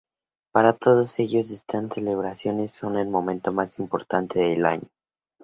[0.51, 4.89] Para todos ellos, estas celebraciones son el momento más importante del año.